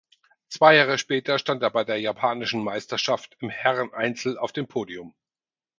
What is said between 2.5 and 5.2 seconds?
Meisterschaft im Herreneinzel auf dem Podium.